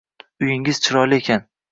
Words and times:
Uyingiz 0.45 0.79
chiroyli 0.85 1.19
ekan 1.21 1.45